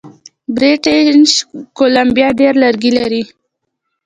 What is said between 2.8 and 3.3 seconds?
لري.